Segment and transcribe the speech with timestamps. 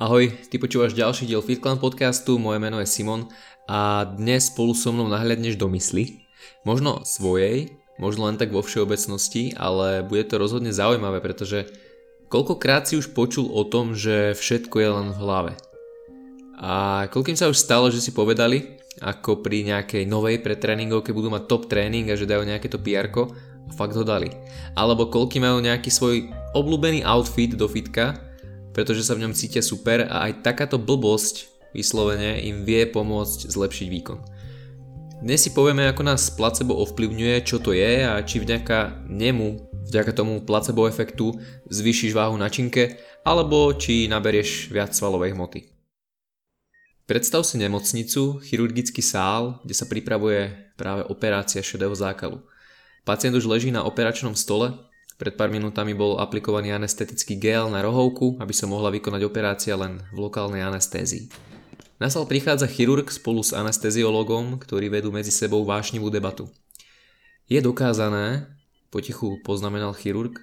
[0.00, 3.28] Ahoj, ty počúvaš ďalší diel FitClan podcastu, moje meno je Simon
[3.68, 6.24] a dnes spolu so mnou nahľadneš do mysli.
[6.64, 11.68] Možno svojej, možno len tak vo všeobecnosti, ale bude to rozhodne zaujímavé, pretože
[12.32, 15.52] koľkokrát si už počul o tom, že všetko je len v hlave.
[16.56, 21.44] A koľkým sa už stalo, že si povedali, ako pri nejakej novej pretréningovke budú mať
[21.44, 24.32] top tréning a že dajú nejaké to pr a fakt ho dali.
[24.80, 26.24] Alebo koľky majú nejaký svoj
[26.56, 28.29] obľúbený outfit do fitka
[28.70, 33.86] pretože sa v ňom cítia super a aj takáto blbosť vyslovene im vie pomôcť zlepšiť
[33.90, 34.18] výkon.
[35.20, 40.16] Dnes si povieme, ako nás placebo ovplyvňuje, čo to je a či vďaka nemu, vďaka
[40.16, 41.36] tomu placebo efektu
[41.68, 45.68] zvýšiš váhu na činke, alebo či naberieš viac svalovej hmoty.
[47.04, 52.40] Predstav si nemocnicu, chirurgický sál, kde sa pripravuje práve operácia šedého zákalu.
[53.04, 54.72] Pacient už leží na operačnom stole
[55.20, 60.00] pred pár minútami bol aplikovaný anestetický gel na rohovku, aby sa mohla vykonať operácia len
[60.16, 61.28] v lokálnej anestézii.
[62.00, 66.48] Na sal prichádza chirurg spolu s anesteziologom, ktorí vedú medzi sebou vášnivú debatu.
[67.44, 68.48] Je dokázané,
[68.88, 70.40] potichu poznamenal chirurg,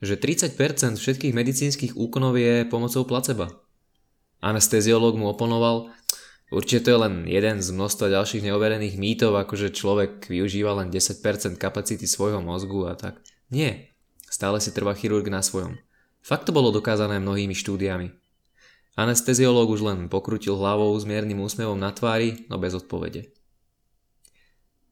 [0.00, 0.56] že 30%
[0.96, 3.52] všetkých medicínskych úkonov je pomocou placeba.
[4.40, 5.92] Anesteziolog mu oponoval,
[6.48, 11.60] určite to je len jeden z množstva ďalších neoverených mýtov, akože človek využíva len 10%
[11.60, 13.20] kapacity svojho mozgu a tak.
[13.52, 13.95] Nie,
[14.26, 15.78] Stále si trvá chirurg na svojom.
[16.20, 18.10] Fakt to bolo dokázané mnohými štúdiami.
[18.98, 23.30] Anesteziológ už len pokrutil hlavou s miernym úsmevom na tvári, no bez odpovede.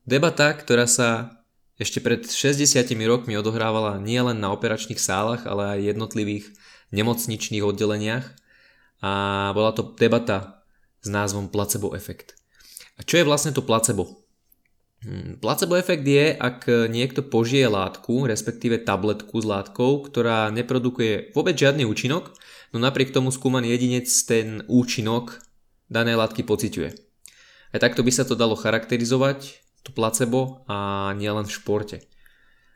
[0.05, 1.41] Debata, ktorá sa
[1.81, 6.55] ešte pred 60 rokmi odohrávala nielen na operačných sálach, ale aj jednotlivých
[6.95, 8.27] nemocničných oddeleniach
[9.03, 9.13] a
[9.53, 10.63] bola to debata
[11.03, 12.39] s názvom placebo efekt.
[12.97, 14.23] A čo je vlastne to placebo?
[15.05, 21.53] Hmm, placebo efekt je, ak niekto požije látku, respektíve tabletku s látkou, ktorá neprodukuje vôbec
[21.61, 22.33] žiadny účinok,
[22.73, 25.45] no napriek tomu skúmaný jedinec ten účinok
[25.93, 26.91] danej látky pociťuje.
[27.77, 31.97] Aj takto by sa to dalo charakterizovať, to placebo a nielen v športe.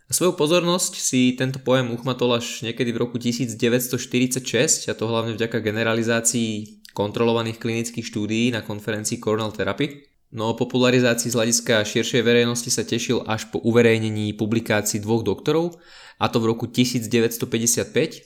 [0.08, 5.36] A svoju pozornosť si tento pojem uchmatol až niekedy v roku 1946 a to hlavne
[5.36, 10.07] vďaka generalizácii kontrolovaných klinických štúdií na konferencii Cornell Therapy.
[10.28, 15.80] No o popularizácii z hľadiska širšej verejnosti sa tešil až po uverejnení publikácií dvoch doktorov,
[16.20, 18.20] a to v roku 1955, e,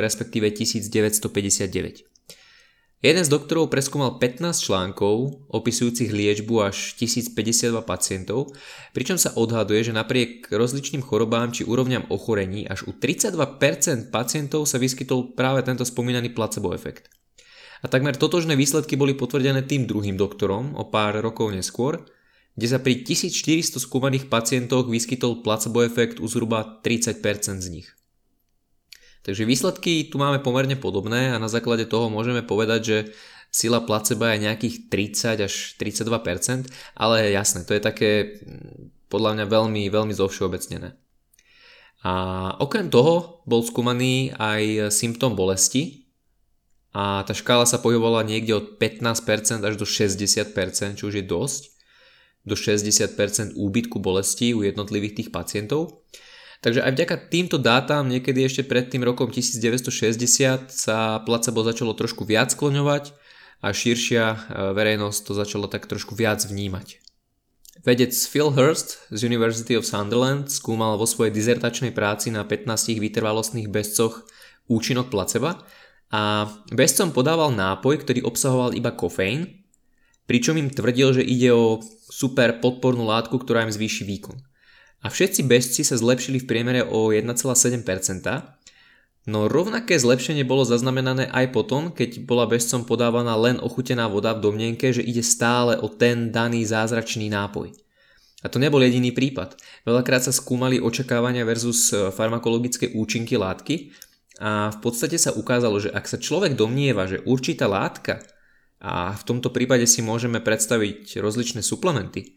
[0.00, 2.08] respektíve 1959.
[3.04, 8.56] Jeden z doktorov preskúmal 15 článkov opisujúcich liečbu až 1052 pacientov,
[8.96, 14.80] pričom sa odhaduje, že napriek rozličným chorobám či úrovňam ochorení až u 32% pacientov sa
[14.80, 17.12] vyskytol práve tento spomínaný placebo efekt.
[17.84, 22.00] A takmer totožné výsledky boli potvrdené tým druhým doktorom o pár rokov neskôr,
[22.56, 27.20] kde sa pri 1400 skúmaných pacientoch vyskytol placebo efekt u zhruba 30%
[27.60, 27.88] z nich.
[29.28, 32.96] Takže výsledky tu máme pomerne podobné a na základe toho môžeme povedať, že
[33.52, 39.44] sila placebo je nejakých 30 až 32%, ale jasné, to je také mm, podľa mňa
[39.44, 40.96] veľmi, veľmi zovšeobecnené.
[42.04, 42.12] A
[42.60, 46.03] okrem toho bol skúmaný aj symptóm bolesti,
[46.94, 51.62] a tá škála sa pohybovala niekde od 15% až do 60%, čo už je dosť,
[52.46, 56.06] do 60% úbytku bolesti u jednotlivých tých pacientov.
[56.62, 62.24] Takže aj vďaka týmto dátam niekedy ešte pred tým rokom 1960 sa placebo začalo trošku
[62.24, 63.12] viac skloňovať
[63.60, 64.36] a širšia e,
[64.72, 67.04] verejnosť to začalo tak trošku viac vnímať.
[67.84, 73.68] Vedec Phil Hurst z University of Sunderland skúmal vo svojej dizertačnej práci na 15 vytrvalostných
[73.68, 74.24] bezcoch
[74.64, 75.60] účinok placeba
[76.12, 79.64] a bezcom podával nápoj, ktorý obsahoval iba kofeín,
[80.24, 84.40] pričom im tvrdil, že ide o super podpornú látku, ktorá im zvýši výkon.
[85.04, 87.84] A všetci bezci sa zlepšili v priemere o 1,7%,
[89.28, 94.48] no rovnaké zlepšenie bolo zaznamenané aj potom, keď bola bezcom podávaná len ochutená voda v
[94.48, 97.72] domnenke, že ide stále o ten daný zázračný nápoj.
[98.44, 99.56] A to nebol jediný prípad.
[99.88, 103.96] Veľakrát sa skúmali očakávania versus farmakologické účinky látky
[104.42, 108.18] a v podstate sa ukázalo, že ak sa človek domnieva, že určitá látka,
[108.84, 112.36] a v tomto prípade si môžeme predstaviť rozličné suplementy,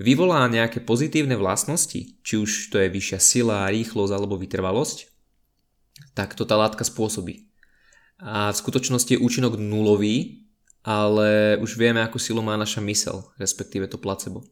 [0.00, 5.10] vyvolá nejaké pozitívne vlastnosti, či už to je vyššia sila, rýchlosť alebo vytrvalosť,
[6.14, 7.50] tak to tá látka spôsobí.
[8.22, 10.46] A v skutočnosti je účinok nulový,
[10.86, 14.46] ale už vieme, akú silu má naša mysel, respektíve to placebo.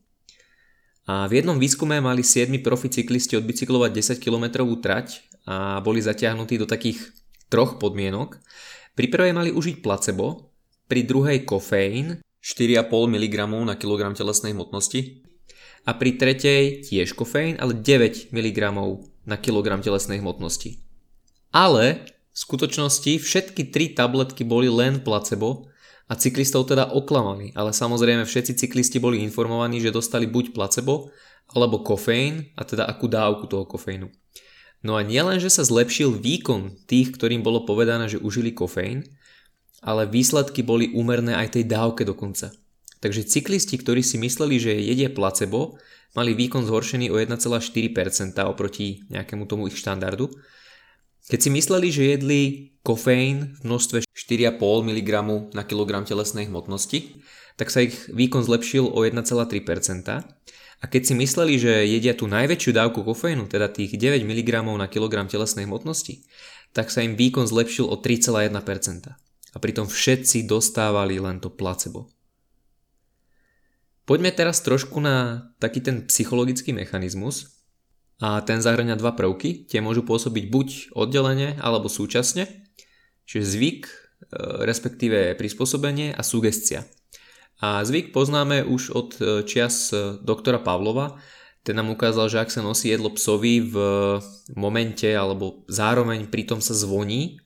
[1.07, 6.59] A v jednom výskume mali 7 profi cyklisti odbicyklovať 10 km trať a boli zatiahnutí
[6.59, 7.13] do takých
[7.51, 8.39] troch podmienok.
[8.93, 10.53] Pri prvej mali užiť placebo,
[10.87, 15.25] pri druhej kofeín 4,5 mg na kilogram telesnej hmotnosti
[15.89, 18.59] a pri tretej tiež kofeín, ale 9 mg
[19.25, 20.83] na kilogram telesnej hmotnosti.
[21.55, 25.69] Ale V skutočnosti všetky tri tabletky boli len placebo
[26.09, 31.13] a cyklistov teda oklamali, ale samozrejme všetci cyklisti boli informovaní, že dostali buď placebo
[31.53, 34.09] alebo kofeín a teda akú dávku toho kofeínu.
[34.83, 39.07] No a nielen, že sa zlepšil výkon tých, ktorým bolo povedané, že užili kofeín,
[39.83, 42.51] ale výsledky boli úmerné aj tej dávke dokonca.
[43.03, 45.79] Takže cyklisti, ktorí si mysleli, že jedia placebo,
[46.15, 50.31] mali výkon zhoršený o 1,4% oproti nejakému tomu ich štandardu.
[51.27, 52.41] Keď si mysleli, že jedli
[52.83, 55.11] kofeín v množstve 4,5 mg
[55.55, 57.23] na kilogram telesnej hmotnosti,
[57.55, 59.23] tak sa ich výkon zlepšil o 1,3%.
[60.83, 64.91] A keď si mysleli, že jedia tú najväčšiu dávku kofeínu, teda tých 9 mg na
[64.91, 66.27] kilogram telesnej hmotnosti,
[66.75, 68.51] tak sa im výkon zlepšil o 3,1%.
[69.53, 72.11] A pritom všetci dostávali len to placebo.
[74.03, 77.63] Poďme teraz trošku na taký ten psychologický mechanizmus.
[78.23, 82.47] A ten zahrania dva prvky, tie môžu pôsobiť buď oddelenie alebo súčasne,
[83.27, 83.95] čiže zvyk, e,
[84.63, 86.87] respektíve prispôsobenie a sugestia.
[87.63, 91.23] A zvyk poznáme už od e, čias e, doktora Pavlova.
[91.63, 93.75] Ten nám ukázal, že ak sa nosí jedlo psovi v
[94.59, 97.39] momente alebo zároveň pritom sa zvoní,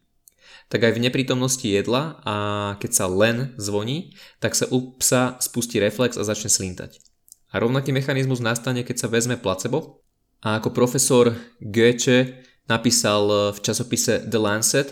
[0.72, 2.36] tak aj v neprítomnosti jedla a
[2.80, 6.96] keď sa len zvoní, tak sa u psa spustí reflex a začne slintať.
[7.52, 10.00] A rovnaký mechanizmus nastane, keď sa vezme placebo.
[10.40, 12.40] A ako profesor Goethe
[12.72, 14.88] napísal e, v časopise The Lancet,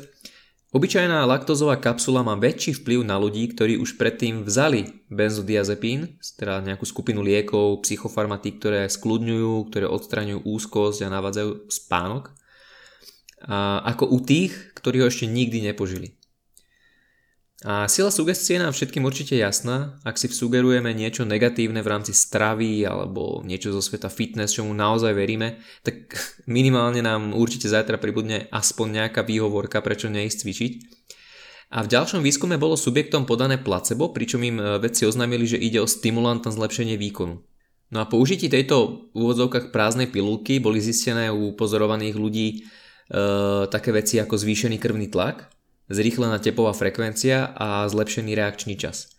[0.75, 6.83] Obyčajná laktózová kapsula má väčší vplyv na ľudí, ktorí už predtým vzali benzodiazepín, teda nejakú
[6.83, 12.35] skupinu liekov, psychofarmatík, ktoré skľudňujú, ktoré odstraňujú úzkosť a navádzajú spánok,
[13.87, 16.19] ako u tých, ktorí ho ešte nikdy nepožili.
[17.65, 22.85] A sila sugestie nám všetkým určite jasná, ak si sugerujeme niečo negatívne v rámci stravy
[22.85, 26.13] alebo niečo zo sveta fitness, čomu naozaj veríme, tak
[26.45, 30.73] minimálne nám určite zajtra pribudne aspoň nejaká výhovorka, prečo neísť cvičiť.
[31.73, 35.81] A v ďalšom výskume bolo subjektom podané placebo, pričom im e, vedci oznámili, že ide
[35.81, 37.41] o stimulant na zlepšenie výkonu.
[37.89, 42.57] No a po užití tejto v úvodzovkách prázdnej pilulky boli zistené u pozorovaných ľudí e,
[43.73, 45.54] také veci ako zvýšený krvný tlak,
[45.89, 49.13] zrýchlená tepová frekvencia a zlepšený reakčný čas.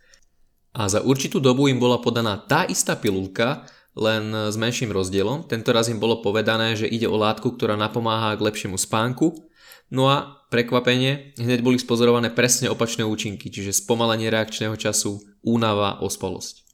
[0.75, 3.63] A za určitú dobu im bola podaná tá istá pilulka,
[3.95, 5.47] len s menším rozdielom.
[5.47, 9.31] Tento raz im bolo povedané, že ide o látku, ktorá napomáha k lepšiemu spánku.
[9.87, 16.67] No a prekvapenie, hneď boli spozorované presne opačné účinky, čiže spomalenie reakčného času, únava, ospalosť.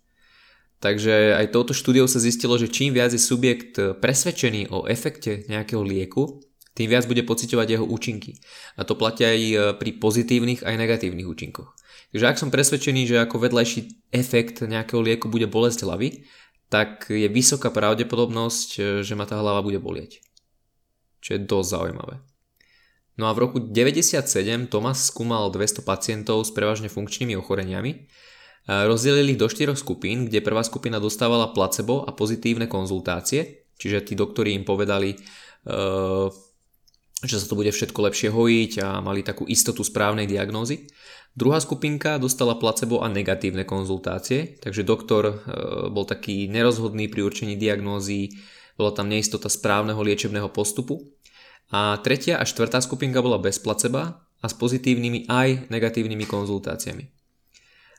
[0.82, 5.86] Takže aj touto štúdiou sa zistilo, že čím viac je subjekt presvedčený o efekte nejakého
[5.86, 6.42] lieku,
[6.72, 8.40] tým viac bude pociťovať jeho účinky.
[8.80, 11.76] A to platia aj e, pri pozitívnych aj negatívnych účinkoch.
[12.12, 16.24] Takže ak som presvedčený, že ako vedľajší efekt nejakého lieku bude bolesť hlavy,
[16.72, 20.24] tak je vysoká pravdepodobnosť, e, že ma tá hlava bude bolieť.
[21.20, 22.16] Čo je dosť zaujímavé.
[23.20, 28.08] No a v roku 1997 Thomas skúmal 200 pacientov s prevažne funkčnými ochoreniami.
[28.66, 34.14] Rozdelili ich do štyroch skupín, kde prvá skupina dostávala placebo a pozitívne konzultácie, čiže tí
[34.14, 36.30] doktori im povedali, uh,
[37.22, 40.90] že sa to bude všetko lepšie hojiť a mali takú istotu správnej diagnózy.
[41.32, 45.36] Druhá skupinka dostala placebo a negatívne konzultácie, takže doktor e,
[45.88, 48.36] bol taký nerozhodný pri určení diagnózy,
[48.76, 51.14] bola tam neistota správneho liečebného postupu.
[51.72, 57.08] A tretia a štvrtá skupinka bola bez placeba a s pozitívnymi aj negatívnymi konzultáciami.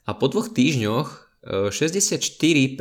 [0.04, 2.78] A po dvoch týždňoch 64%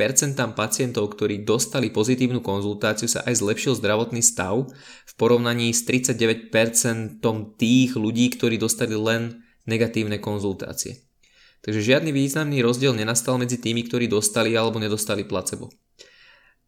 [0.54, 4.70] pacientov, ktorí dostali pozitívnu konzultáciu sa aj zlepšil zdravotný stav
[5.06, 7.18] v porovnaní s 39%
[7.58, 11.02] tých ľudí, ktorí dostali len negatívne konzultácie.
[11.62, 15.70] Takže žiadny významný rozdiel nenastal medzi tými, ktorí dostali alebo nedostali placebo.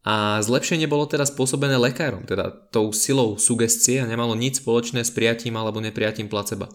[0.05, 5.15] A zlepšenie bolo teda spôsobené lekárom, teda tou silou sugestie a nemalo nič spoločné s
[5.15, 6.69] prijatím alebo neprijatím placeba.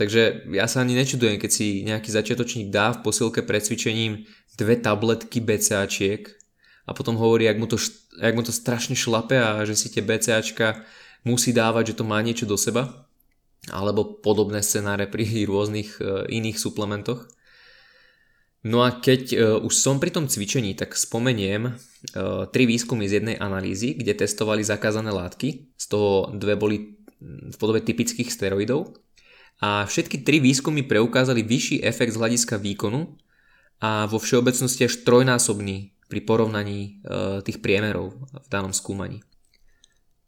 [0.00, 4.24] Takže ja sa ani nečudujem, keď si nejaký začiatočník dá v posilke pred cvičením
[4.56, 6.24] dve tabletky BCAčiek
[6.88, 7.76] a potom hovorí, jak mu to,
[8.16, 10.80] jak mu to strašne šlape a že si tie BCAčka
[11.28, 13.04] musí dávať, že to má niečo do seba
[13.68, 17.28] alebo podobné scenáre pri rôznych e, iných suplementoch.
[18.64, 21.72] No a keď e, už som pri tom cvičení, tak spomeniem e,
[22.48, 27.84] tri výskumy z jednej analýzy, kde testovali zakázané látky, z toho dve boli v podobe
[27.84, 28.96] typických steroidov
[29.60, 33.20] a všetky tri výskumy preukázali vyšší efekt z hľadiska výkonu
[33.80, 36.88] a vo všeobecnosti až trojnásobný pri porovnaní e,
[37.44, 39.20] tých priemerov v danom skúmaní.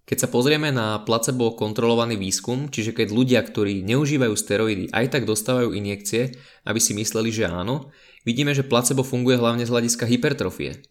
[0.02, 5.24] Keď sa pozrieme na placebo kontrolovaný výskum, čiže keď ľudia, ktorí neužívajú steroidy, aj tak
[5.24, 6.36] dostávajú injekcie,
[6.68, 7.88] aby si mysleli, že áno,
[8.26, 10.84] vidíme, že placebo funguje hlavne z hľadiska hypertrofie.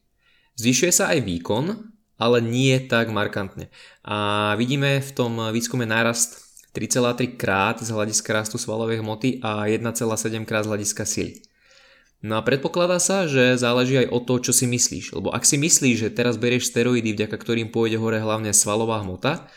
[0.58, 1.66] Zvyšuje sa aj výkon,
[2.18, 3.70] ale nie tak markantne.
[4.06, 10.48] A vidíme v tom výskume nárast 3,3 krát z hľadiska rastu svalovej hmoty a 1,7
[10.48, 11.44] krát z hľadiska sily.
[12.22, 15.18] No a predpokladá sa, že záleží aj od toho, čo si myslíš.
[15.18, 19.50] Lebo ak si myslíš, že teraz berieš steroidy, vďaka ktorým pôjde hore hlavne svalová hmota,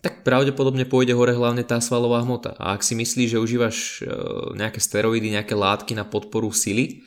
[0.00, 2.56] tak pravdepodobne pôjde hore hlavne tá svalová hmota.
[2.56, 4.02] A ak si myslíš, že užívaš e,
[4.56, 7.04] nejaké steroidy, nejaké látky na podporu sily,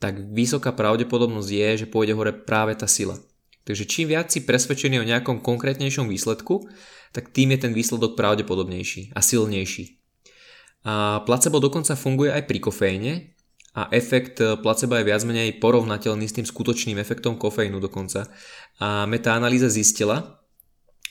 [0.00, 3.20] tak vysoká pravdepodobnosť je, že pôjde hore práve tá sila.
[3.64, 6.66] Takže čím viac si presvedčený o nejakom konkrétnejšom výsledku,
[7.12, 10.00] tak tým je ten výsledok pravdepodobnejší a silnejší.
[10.88, 13.12] A placebo dokonca funguje aj pri kofeíne,
[13.70, 18.26] a efekt eh, placebo je viac menej porovnateľný s tým skutočným efektom kofeínu dokonca.
[18.82, 20.42] A metaanalýza zistila,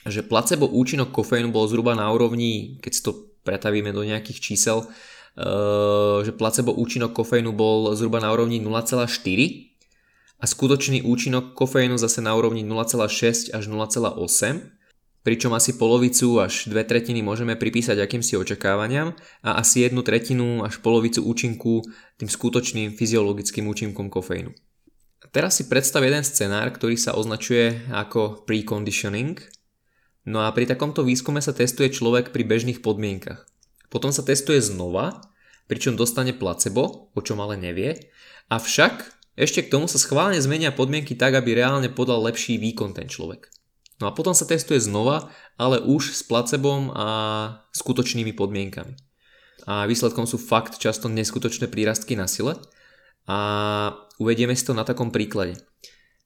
[0.04, 3.12] že placebo účinok kofeínu bol zhruba na úrovni, keď si to
[3.44, 9.69] pretavíme do nejakých čísel, eh, že placebo účinok kofeínu bol zhruba na úrovni 0,4
[10.40, 14.80] a skutočný účinok kofeínu zase na úrovni 0,6 až 0,8
[15.20, 19.12] pričom asi polovicu až dve tretiny môžeme pripísať akýmsi očakávaniam
[19.44, 21.84] a asi jednu tretinu až polovicu účinku
[22.16, 24.52] tým skutočným fyziologickým účinkom kofeínu.
[25.30, 29.38] Teraz si predstav jeden scenár, ktorý sa označuje ako preconditioning.
[30.26, 33.46] No a pri takomto výskume sa testuje človek pri bežných podmienkach.
[33.92, 35.20] Potom sa testuje znova,
[35.68, 38.10] pričom dostane placebo, o čom ale nevie.
[38.50, 43.06] Avšak ešte k tomu sa schválne zmenia podmienky tak, aby reálne podal lepší výkon ten
[43.06, 43.50] človek.
[44.00, 45.28] No a potom sa testuje znova,
[45.60, 47.06] ale už s placebom a
[47.76, 48.96] skutočnými podmienkami.
[49.68, 52.56] A výsledkom sú fakt často neskutočné prírastky na sile.
[53.28, 53.38] A
[54.16, 55.60] uvedieme si to na takom príklade.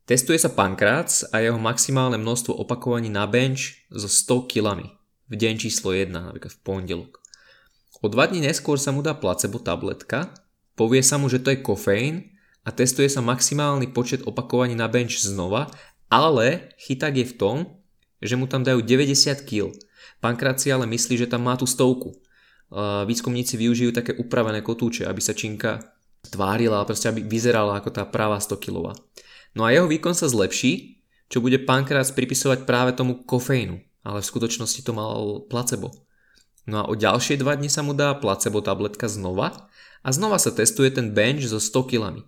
[0.07, 4.85] Testuje sa pankrác a jeho maximálne množstvo opakovaní na bench so 100 kg
[5.33, 7.25] v deň číslo 1, napríklad v pondelok.
[8.05, 10.37] O dva dní neskôr sa mu dá placebo tabletka,
[10.77, 12.34] povie sa mu, že to je kofeín
[12.65, 15.69] a testuje sa maximálny počet opakovaní na bench znova
[16.15, 17.57] ale chyták je v tom,
[18.23, 19.75] že mu tam dajú 90 kg.
[20.23, 22.15] Pánkrát si ale myslí, že tam má tú stovku.
[23.05, 25.83] Výskumníci využijú také upravené kotúče, aby sa činka
[26.31, 28.95] tvárila, proste aby vyzerala ako tá práva 100 kg.
[29.59, 34.31] No a jeho výkon sa zlepší, čo bude pankrát pripisovať práve tomu kofeínu, ale v
[34.31, 35.93] skutočnosti to mal placebo.
[36.65, 39.69] No a o ďalšie dva dni sa mu dá placebo tabletka znova
[40.01, 42.25] a znova sa testuje ten bench so 100 kg.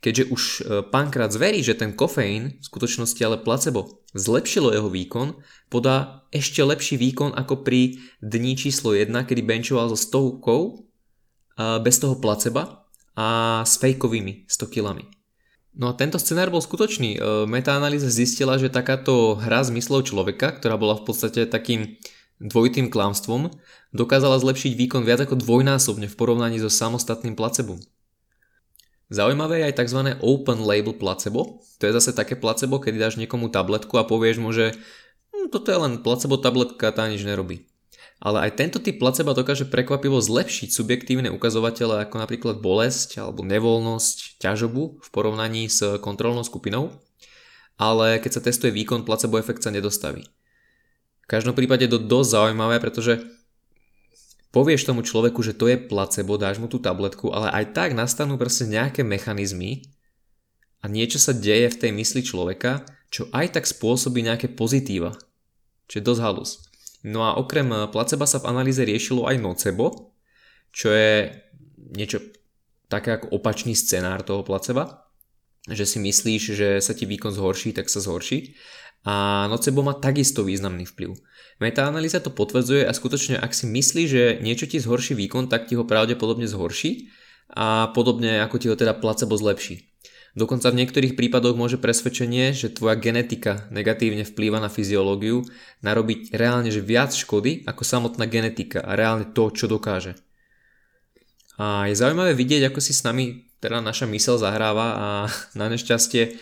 [0.00, 5.36] Keďže už e, pánkrát zverí, že ten kofeín, v skutočnosti ale placebo, zlepšilo jeho výkon,
[5.68, 10.90] podá ešte lepší výkon ako pri dni číslo 1, kedy benchoval so stovkou
[11.60, 15.04] bez toho placeba a s fejkovými 100 kilami.
[15.76, 17.10] No a tento scenár bol skutočný.
[17.14, 22.00] E, metaanalýza zistila, že takáto hra s myslou človeka, ktorá bola v podstate takým
[22.42, 23.52] dvojitým klamstvom,
[23.94, 27.78] dokázala zlepšiť výkon viac ako dvojnásobne v porovnaní so samostatným placebom.
[29.10, 30.00] Zaujímavé je aj tzv.
[30.22, 31.66] open label placebo.
[31.82, 34.70] To je zase také placebo, kedy dáš niekomu tabletku a povieš mu, že
[35.34, 37.66] hm, toto je len placebo tabletka, tá nič nerobí.
[38.22, 44.38] Ale aj tento typ placebo dokáže prekvapivo zlepšiť subjektívne ukazovatele ako napríklad bolesť alebo nevoľnosť,
[44.38, 46.94] ťažobu v porovnaní s kontrolnou skupinou.
[47.80, 50.28] Ale keď sa testuje výkon, placebo efekt sa nedostaví.
[51.24, 53.24] V každom prípade je to dosť zaujímavé, pretože
[54.50, 58.38] povieš tomu človeku, že to je placebo, dáš mu tú tabletku, ale aj tak nastanú
[58.38, 59.86] proste nejaké mechanizmy
[60.82, 65.14] a niečo sa deje v tej mysli človeka, čo aj tak spôsobí nejaké pozitíva.
[65.90, 66.50] Čo je dosť halus.
[67.02, 70.14] No a okrem placeba sa v analýze riešilo aj nocebo,
[70.70, 71.34] čo je
[71.90, 72.22] niečo
[72.86, 75.10] také ako opačný scenár toho placeba,
[75.66, 78.54] že si myslíš, že sa ti výkon zhorší, tak sa zhorší.
[79.04, 81.16] A nocebo má takisto významný vplyv.
[81.60, 85.76] Metaanalýza to potvrdzuje a skutočne ak si myslí, že niečo ti zhorší výkon, tak ti
[85.76, 87.08] ho pravdepodobne zhorší
[87.52, 89.90] a podobne ako ti ho teda placebo zlepší.
[90.38, 95.42] Dokonca v niektorých prípadoch môže presvedčenie, že tvoja genetika negatívne vplýva na fyziológiu,
[95.82, 100.14] narobiť reálne že viac škody ako samotná genetika a reálne to, čo dokáže.
[101.58, 105.06] A je zaujímavé vidieť, ako si s nami teda naša mysel zahráva a
[105.58, 106.38] na nešťastie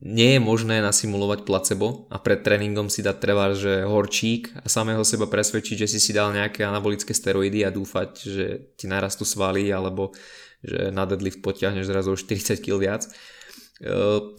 [0.00, 5.04] nie je možné nasimulovať placebo a pred tréningom si dať trvár, že horčík a samého
[5.04, 8.46] seba presvedčiť, že si si dal nejaké anabolické steroidy a dúfať, že
[8.80, 10.16] ti narastú svaly alebo
[10.64, 13.02] že na deadlift potiahneš zrazu 40 kg viac.
[13.04, 13.10] E,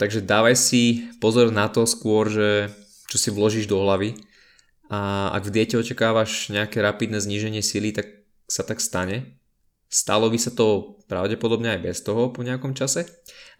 [0.00, 2.74] takže dávaj si pozor na to skôr, že
[3.06, 4.18] čo si vložíš do hlavy
[4.90, 8.10] a ak v diete očakávaš nejaké rapidné zníženie sily, tak
[8.50, 9.40] sa tak stane.
[9.94, 13.06] Stalo by sa to pravdepodobne aj bez toho po nejakom čase,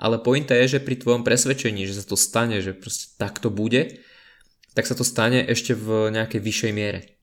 [0.03, 4.03] ale pointa je, že pri tvojom presvedčení, že sa to stane, že proste takto bude,
[4.75, 7.15] tak sa to stane ešte v nejakej vyššej miere.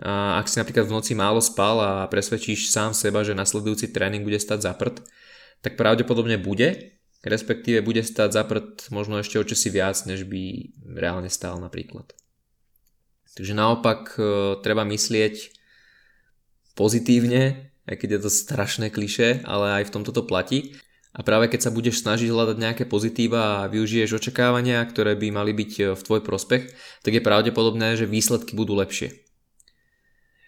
[0.00, 4.24] A ak si napríklad v noci málo spal a presvedčíš sám seba, že nasledujúci tréning
[4.24, 5.04] bude stať za prd,
[5.60, 10.72] tak pravdepodobne bude, respektíve bude stať za prd možno ešte o čosi viac, než by
[10.96, 12.16] reálne stál napríklad.
[13.36, 14.22] Takže naopak e,
[14.64, 15.52] treba myslieť
[16.72, 20.76] pozitívne, aj keď je to strašné kliše, ale aj v tomto to platí.
[21.14, 25.54] A práve keď sa budeš snažiť hľadať nejaké pozitíva a využiješ očakávania, ktoré by mali
[25.54, 26.74] byť v tvoj prospech,
[27.06, 29.24] tak je pravdepodobné, že výsledky budú lepšie.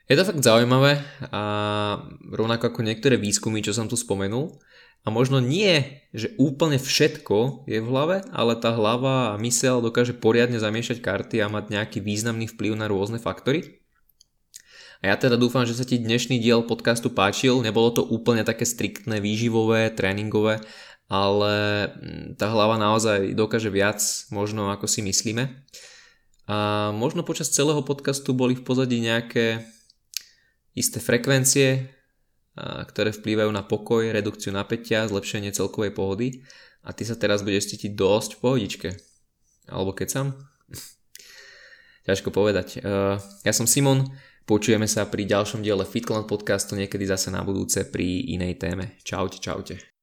[0.07, 1.02] Je to fakt zaujímavé
[1.35, 1.43] a
[2.31, 4.59] rovnako ako niektoré výskumy, čo som tu spomenul.
[5.07, 10.19] A možno nie, že úplne všetko je v hlave, ale tá hlava a mysel dokáže
[10.19, 13.86] poriadne zamiešať karty a mať nejaký významný vplyv na rôzne faktory.
[15.06, 17.62] Ja teda dúfam, že sa ti dnešný diel podcastu páčil.
[17.62, 20.58] Nebolo to úplne také striktné, výživové, tréningové,
[21.06, 21.54] ale
[21.94, 24.02] mm, tá hlava naozaj dokáže viac
[24.34, 25.62] možno ako si myslíme.
[26.50, 29.62] A možno počas celého podcastu boli v pozadí nejaké
[30.75, 31.86] isté frekvencie,
[32.58, 36.42] ktoré vplývajú na pokoj, redukciu napätia, zlepšenie celkovej pohody
[36.82, 38.88] a ty sa teraz budeš cítiť dosť v pohodičke.
[39.70, 40.26] Alebo keď sam?
[42.10, 42.82] Ťažko povedať.
[43.46, 44.10] Ja som Simon,
[44.47, 48.95] počujeme sa pri ďalšom diele FitClan podcastu niekedy zase na budúce pri inej téme.
[49.03, 49.96] Čaute, čaute.